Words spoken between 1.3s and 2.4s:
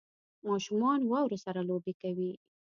سره لوبې کوي